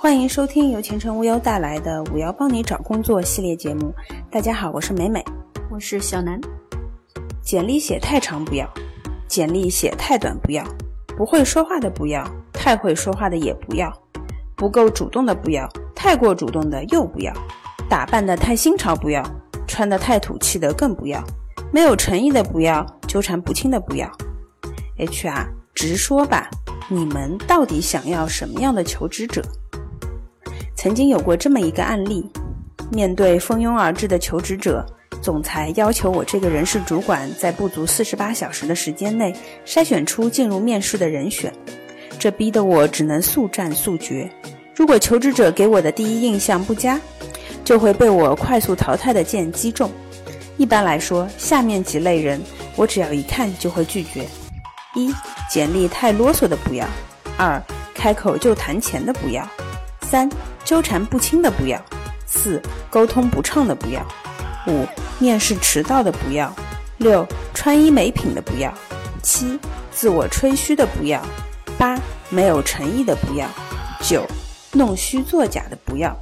[0.00, 3.92] 欢迎收听由前程无忧带来的“五幺帮你找工作”系列节目。
[4.30, 5.20] 大家好，我是美美，
[5.68, 6.40] 我是小南。
[7.42, 8.64] 简历写太长不要，
[9.26, 10.64] 简历写太短不要，
[11.16, 13.92] 不会说话的不要，太会说话的也不要，
[14.54, 17.34] 不够主动的不要，太过主动的又不要，
[17.90, 19.20] 打扮的太新潮不要，
[19.66, 21.20] 穿的太土气的更不要，
[21.72, 24.08] 没有诚意的不要，纠缠不清的不要。
[24.96, 26.48] HR，直说吧。
[26.88, 29.42] 你们到底想要什么样的求职者？
[30.80, 32.24] 曾经有过这么一个案例：
[32.88, 34.86] 面对蜂拥而至的求职者，
[35.20, 39.34] 总裁要求我这个人事主管在不足四十八小时的时间内
[39.66, 41.52] 筛选出进入面试的人选，
[42.16, 44.30] 这逼得我只能速战速决。
[44.72, 47.00] 如果求职者给我的第一印象不佳，
[47.64, 49.90] 就会被我快速淘汰的剑击中。
[50.58, 52.40] 一般来说，下面几类人，
[52.76, 54.24] 我只要一看就会拒绝。
[54.94, 55.12] 一、
[55.50, 56.86] 简历太啰嗦的不要；
[57.36, 57.60] 二、
[57.96, 59.42] 开口就谈钱的不要；
[60.08, 60.30] 三、
[60.64, 61.78] 纠缠不清的不要；
[62.26, 64.00] 四、沟通不畅的不要；
[64.66, 64.86] 五、
[65.18, 66.48] 面试迟到的不要；
[66.96, 68.70] 六、穿衣没品的不要；
[69.22, 69.58] 七、
[69.92, 71.20] 自我吹嘘的不要；
[71.76, 71.98] 八、
[72.30, 73.46] 没有诚意的不要；
[74.00, 74.24] 九、
[74.72, 76.16] 弄虚作假的不要。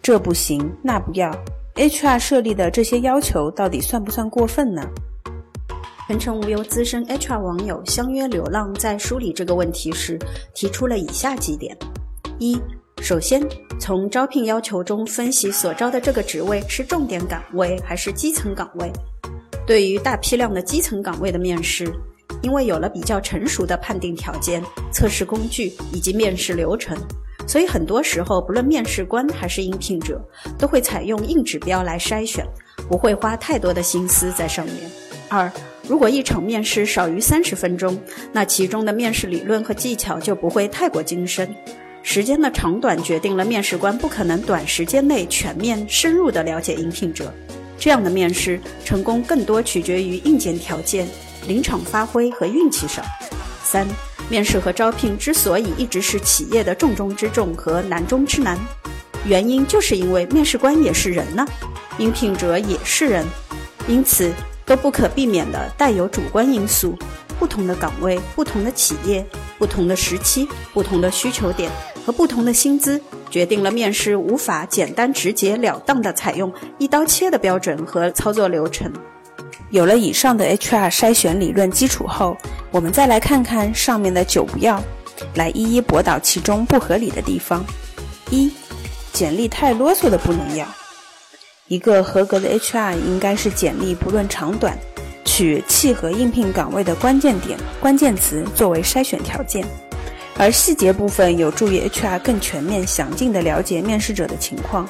[0.00, 1.30] 这不行，那不要。
[1.74, 4.82] HR 设立的这些要求到底算不算过分呢？
[6.06, 10.18] 全程无忧资深 HR 网友相约流浪在梳理这个问题时，
[10.54, 11.76] 提出了以下几点：
[12.38, 12.58] 一、
[13.00, 13.42] 首先
[13.80, 18.90] 从招聘要求中分析所招的这个职位是重点岗位还是基层岗位。
[19.66, 21.90] 对于大批量的基层岗位的面试，
[22.42, 26.98] 因为有了比较成熟的判定条件、测试工具以及面试流程，
[27.46, 30.20] 所以很多时候不论面试官还是应聘者，
[30.58, 32.46] 都会采用硬指标来筛选，
[32.88, 34.76] 不会花太多的心思在上面。
[35.28, 35.50] 二
[35.86, 37.98] 如果一场面试少于三十分钟，
[38.32, 41.54] 那其中的面试理论和技巧就不会太过精深。
[42.10, 47.30] 时间的长短决定了面试官不可能短时间内全面深入地了解应聘者。
[47.78, 51.06] 这样的面试成功更多取决于硬件条件、
[51.46, 53.04] 临场发挥和运气上。
[53.62, 53.86] 三、
[54.30, 58.58] 面试和招聘之所以一直是企业的重中之重和难中之难，
[59.26, 61.46] 原因就是因为面试官也是人呢，
[61.98, 63.22] 应聘者也是人，
[63.86, 64.32] 因此。
[64.64, 66.94] 都不可避免的带有主观因素，
[67.38, 69.24] 不同的岗位、不同的企业、
[69.56, 71.70] 不同的时期、不同的需求点
[72.08, 72.98] 和不同的薪资，
[73.28, 78.90] 决定了面试无法简单直截了当的采用一刀切的标准和操作流程。
[79.68, 82.34] 有了以上的 HR 筛选理论基础后，
[82.70, 84.82] 我们再来看看上面的九不要，
[85.34, 87.62] 来一一驳倒其中不合理的地方。
[88.30, 88.50] 一，
[89.12, 90.66] 简历太啰嗦的不能要。
[91.66, 94.78] 一个合格的 HR 应该是简历不论长短，
[95.26, 99.62] 取契合应聘岗位的关键点、关键词作为筛选条件，
[100.38, 104.88] 而细节部分有助于 HR 更全面、详尽地了解面试者的情况。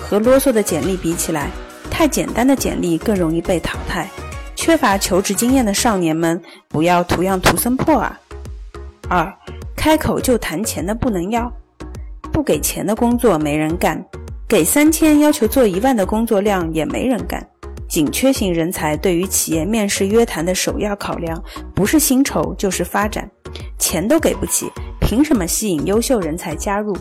[0.00, 1.50] 和啰嗦的简历比起来，
[1.90, 4.08] 太简单的简历更容易被淘汰。
[4.56, 8.18] 缺乏求职经验的少年们，不要图样图森破啊！
[9.08, 9.32] 二，
[9.76, 11.52] 开口就谈钱的不能要，
[12.32, 14.02] 不给钱的工作没人干。
[14.48, 17.46] 给三千要求做一万的工作量也没人干。
[17.86, 21.42] 紧缺型人才对于企业面试约谈的首要考量，
[21.74, 23.30] 不是薪酬就是发展，
[23.78, 26.96] 钱都给不起，凭什么吸引优秀人才加入？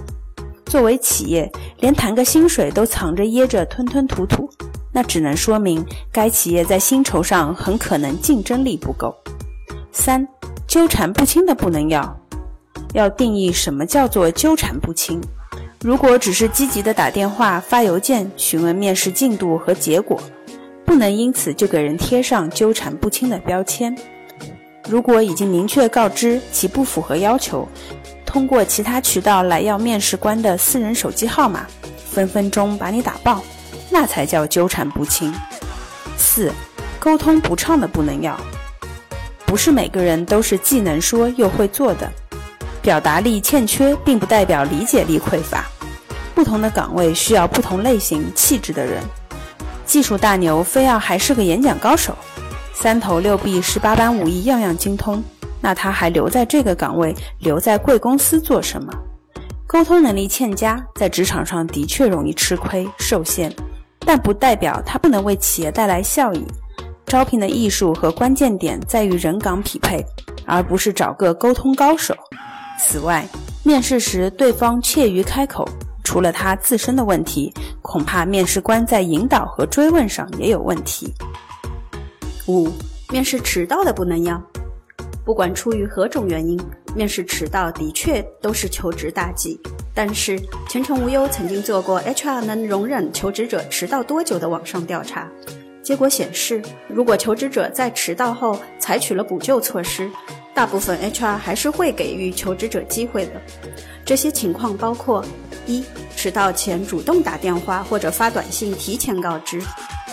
[0.65, 1.49] 作为企业，
[1.79, 4.49] 连谈个薪水都藏着掖着吞吞吐吐，
[4.91, 9.15] 那只能说明该企业在薪酬上很可能竞争力不够。
[9.91, 10.27] 三，
[10.67, 12.19] 纠缠不清的不能要，
[12.93, 15.21] 要定义什么叫做纠缠不清。
[15.81, 20.19] 如果只是积极的打电话、发邮件询问面试进度和结果，
[20.85, 23.95] 不能因此就给人贴上纠缠不清的标签。
[24.89, 27.67] 如果已经明确告知其不符合要求，
[28.25, 31.67] 通过其他渠道来要面试官的私人手机号码，
[32.09, 33.43] 分分钟把你打爆，
[33.89, 35.33] 那才叫纠缠不清。
[36.17, 36.51] 四、
[36.99, 38.39] 沟通不畅的不能要，
[39.45, 42.09] 不是每个人都是既能说又会做的。
[42.81, 45.65] 表达力欠缺，并不代表理解力匮乏。
[46.33, 49.03] 不同的岗位需要不同类型、气质的人。
[49.85, 52.15] 技术大牛非要还是个演讲高手，
[52.79, 55.21] 三头六臂、十八般武艺样样精通，
[55.59, 58.93] 那他还留在这个岗位、留在贵公司做什么？
[59.65, 63.51] 沟通能力欠佳，在职场上的确容易吃亏受限，
[64.01, 66.45] 但不代表他不能为企业带来效益。
[67.07, 70.05] 招聘的艺术和关键点在于人岗匹配，
[70.45, 72.15] 而不是找个沟通高手。
[72.79, 73.27] 此外，
[73.63, 75.67] 面试时对方怯于开口，
[76.03, 77.51] 除了他自身的问题，
[77.81, 81.11] 恐怕面试官在引导和追问上也有问题。
[82.47, 82.71] 五、
[83.09, 84.41] 面试迟到的不能要。
[85.25, 86.57] 不管出于何种原因，
[86.95, 89.59] 面试迟到的确都是求职大忌。
[89.93, 90.39] 但是
[90.69, 95.29] 前程无忧曾经做过 HR 能容忍求职者迟到多久的网上调查，
[95.83, 100.09] 结果显示，如果求职者在迟到后采取了补救措施，
[100.53, 103.31] 大部分 HR 还是会给予求职者机会的。
[104.05, 105.25] 这些情况包括：
[105.65, 105.83] 一、
[106.15, 109.59] 迟到前主动打电话或者发短信提前告知；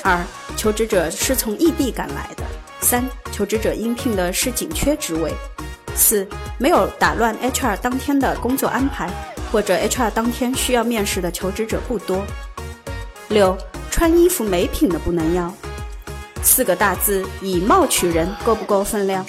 [0.05, 0.23] 二、
[0.56, 2.45] 求职者是从异地赶来的；
[2.81, 5.33] 三、求职者应聘的是紧缺职位；
[5.97, 6.25] 四、
[6.59, 9.11] 没有打乱 HR 当天的工作安排。
[9.53, 12.27] 或者 HR 当天需要面试的求职者不多。
[13.29, 13.56] 六，
[13.89, 15.55] 穿衣服没品的不能要。
[16.43, 19.25] 四个大字以貌取人，够不够分量？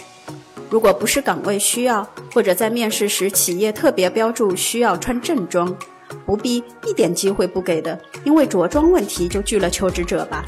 [0.68, 5.78] 如果不是岗位需要，或者在面试时企业特别标注需要穿正装，
[6.26, 10.44] 不必一点机会不给的，因为着装问题就拒了求职者吧。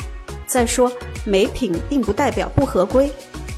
[0.47, 0.91] 再说，
[1.25, 3.11] 没品并不代表不合规，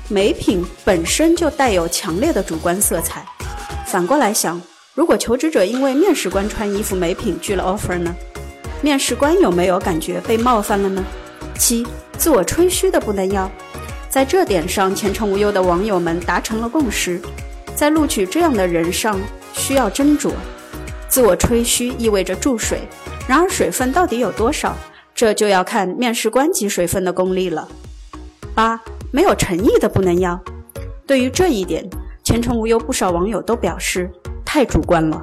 [0.10, 3.26] 没品本身就带有强烈的主观色彩。
[3.86, 4.62] 反过来想。
[4.96, 8.14] 如果求职者因为面试官穿衣服没品拒了 offer 呢？
[8.82, 11.02] 面试官有没有感觉被冒犯了呢？
[11.58, 11.88] 七，
[12.18, 13.50] 自我吹嘘的不能要。
[14.10, 17.22] 在这点上，前程无忧的网友们达成了共识，
[17.76, 19.18] 在录取这样的人上
[19.54, 20.32] 需要斟酌。
[21.08, 22.82] 自我吹嘘意味着注水，
[23.26, 24.76] 然而水分到底有多少，
[25.20, 27.68] 这就要看面试官及水分的功力了。
[28.56, 28.80] 八，
[29.12, 30.40] 没有诚意的不能要。
[31.06, 31.86] 对于这一点，
[32.24, 34.10] 前程无忧不少网友都表示。
[34.46, 35.22] 太主观了，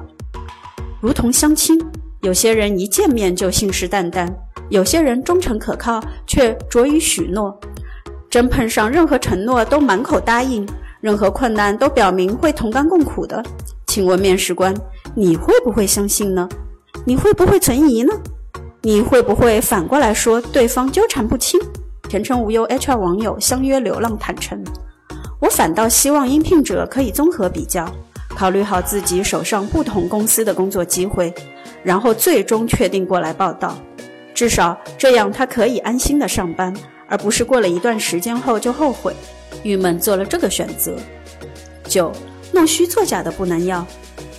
[1.01, 1.83] 如同相亲，
[2.21, 4.31] 有些人一见面就信誓旦旦，
[4.69, 7.59] 有些人忠诚可靠却拙于许诺，
[8.29, 10.63] 真碰上任何承诺都满口答应，
[11.01, 13.43] 任何困难都表明会同甘共苦的，
[13.87, 14.71] 请问面试官，
[15.15, 16.47] 你会不会相信呢？
[17.03, 18.13] 你会不会存疑呢？
[18.87, 21.59] 你会不会反过来说对方纠缠不清？
[22.07, 24.63] 前程无忧 HR 网友相约流浪坦诚，
[25.41, 27.85] 我反倒希望应聘者可以综合比较。
[28.29, 31.33] 考虑好自己手上不同公司的工作机会，
[31.83, 33.77] 然后最终确定过来报道，
[34.33, 36.73] 至少这样他可以安心的上班，
[37.09, 39.13] 而不是过了一段时间后就后悔、
[39.63, 40.95] 郁闷做了这个选择。
[41.83, 42.09] 九，
[42.53, 43.85] 弄虚作假的不能要，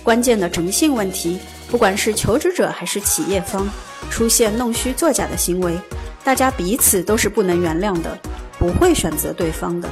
[0.01, 1.37] 关键的诚信问题，
[1.69, 3.67] 不管是求职者还是企业方，
[4.09, 5.79] 出现弄虚作假的行为，
[6.23, 8.17] 大家彼此都是不能原谅的，
[8.57, 9.87] 不会选择对方的。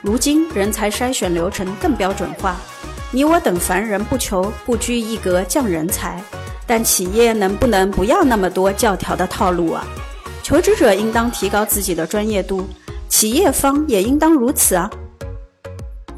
[0.00, 2.56] 如今人才筛选流程更标准化。
[3.10, 6.22] 你我等凡人不求不拘一格降人才，
[6.66, 9.84] 但企业能不能不要那么多教条的套路啊？
[10.42, 12.68] 求职者应当提高自己的专业度，
[13.08, 14.90] 企业方也应当如此啊。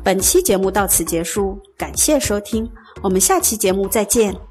[0.02, 2.68] 本期节目到此结束，感谢收听，
[3.02, 4.49] 我们下期节目再见。